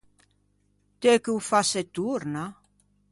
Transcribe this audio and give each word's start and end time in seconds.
T’eu 0.99 1.17
ch’ô 1.23 1.35
fasse 1.49 1.81
torna? 1.95 2.43